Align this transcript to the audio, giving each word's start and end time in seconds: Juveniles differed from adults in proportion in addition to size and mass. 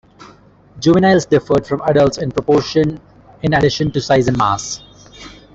Juveniles 0.79 1.27
differed 1.27 1.67
from 1.67 1.81
adults 1.83 2.17
in 2.17 2.31
proportion 2.31 2.99
in 3.43 3.53
addition 3.53 3.91
to 3.91 4.01
size 4.01 4.27
and 4.27 4.35
mass. 4.35 4.81